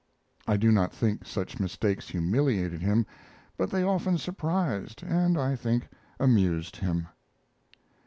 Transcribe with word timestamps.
I 0.47 0.57
do 0.57 0.71
not 0.71 0.91
think 0.95 1.27
such 1.27 1.59
mistakes 1.59 2.09
humiliated 2.09 2.81
him; 2.81 3.05
but 3.55 3.69
they 3.69 3.83
often 3.83 4.17
surprised 4.17 5.03
and, 5.03 5.37
I 5.37 5.55
think, 5.55 5.89
amused 6.19 6.77
him. 6.77 7.07